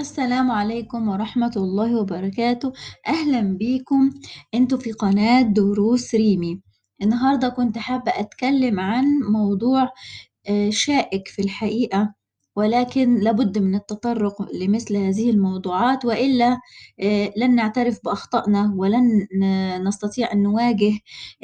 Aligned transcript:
السلام 0.00 0.50
عليكم 0.50 1.08
ورحمة 1.08 1.52
الله 1.56 2.00
وبركاته. 2.00 2.72
أهلا 3.06 3.40
بيكم 3.40 4.10
أنتوا 4.54 4.78
في 4.78 4.92
قناة 4.92 5.42
دروس 5.42 6.14
ريمي. 6.14 6.60
النهاردة 7.02 7.48
كنت 7.48 7.78
حابة 7.78 8.12
أتكلم 8.16 8.80
عن 8.80 9.04
موضوع 9.32 9.88
آه، 10.48 10.70
شائك 10.70 11.28
في 11.28 11.42
الحقيقة 11.42 12.14
ولكن 12.56 13.20
لابد 13.20 13.58
من 13.58 13.74
التطرق 13.74 14.52
لمثل 14.54 14.96
هذه 14.96 15.30
الموضوعات 15.30 16.04
وإلا 16.04 16.60
آه، 17.00 17.32
لن 17.36 17.54
نعترف 17.54 17.98
بأخطائنا 18.04 18.74
ولن 18.76 19.26
نستطيع 19.86 20.32
أن 20.32 20.42
نواجه 20.42 20.92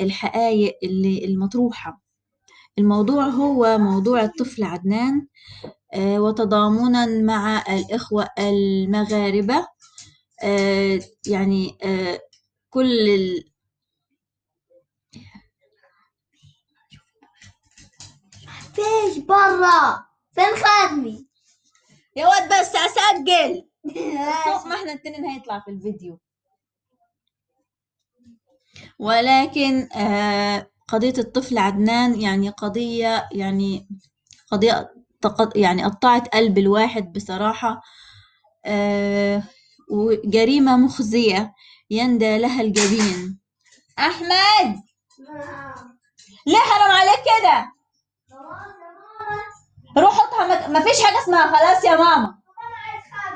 الحقائق 0.01 0.73
المطروحة. 1.25 2.01
الموضوع 2.79 3.25
هو 3.25 3.79
موضوع 3.79 4.23
الطفل 4.25 4.65
عدنان. 4.65 5.27
وتضامنا 5.99 7.07
مع 7.07 7.65
الإخوة 7.69 8.29
المغاربة. 8.39 9.67
آه، 10.43 11.01
يعني 11.27 11.79
آه، 11.83 12.21
كل 12.71 13.09
ال... 13.09 13.45
فيش 18.75 19.19
برا؟ 19.19 20.07
فين 20.35 20.57
خادمي؟ 20.65 21.27
يا 22.17 22.27
واد 22.27 22.49
بس 22.49 22.73
أسجل. 22.77 23.69
الصوت 23.87 24.67
ما 24.67 24.75
إحنا 24.75 24.93
التنين 24.93 25.25
هيطلع 25.25 25.61
في 25.61 25.71
الفيديو. 25.71 26.21
ولكن 28.99 29.89
قضية 30.89 31.15
الطفل 31.19 31.59
عدنان 31.59 32.21
يعني 32.21 32.49
قضية 32.49 33.29
يعني 33.33 33.89
قضية 34.51 34.96
يعني 35.57 35.85
قطعت 35.85 36.29
قلب 36.29 36.59
الواحد 36.59 37.13
بصراحة 37.13 37.83
آه 38.65 39.43
وجريمة 39.91 40.77
مخزية 40.77 41.55
يندى 41.91 42.39
لها 42.39 42.63
الجبين. 42.63 43.41
أحمد! 43.99 44.83
ليه 46.47 46.59
حرام 46.59 46.91
عليك 46.91 47.21
كده! 47.41 47.73
روح 49.99 50.15
حطها 50.15 50.69
ما 50.69 50.81
فيش 50.81 51.03
حاجة 51.05 51.19
اسمها 51.23 51.57
خلاص 51.57 51.85
يا 51.85 51.97
ماما. 51.97 52.37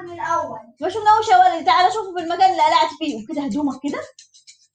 من 0.03 0.13
الأول 0.13 0.59
مش 0.83 0.93
منوش 0.97 1.31
أولي 1.31 1.65
تعالى 1.65 1.93
شوفوا 1.93 2.19
في 2.19 2.25
المكان 2.25 2.51
اللي 2.51 2.63
قلعت 2.63 2.91
فيه. 2.99 3.27
كده 3.27 3.43
هدومك 3.43 3.81
كده؟ 3.83 4.01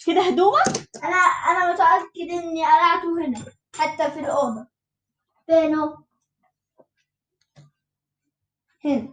كده 0.06 0.22
هدومك؟ 0.22 0.88
أنا 1.03 1.16
أنا 1.16 1.73
متأكد 1.73 2.30
إني 2.31 2.66
قلعته 2.66 3.26
هنا 3.26 3.45
حتى 3.76 4.11
في 4.11 4.20
الأوضة. 4.20 4.67
فينه 5.48 6.05
Hmm. 8.86 9.08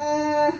Uh, 0.00 0.50